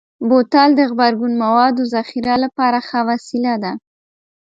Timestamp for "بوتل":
0.29-0.69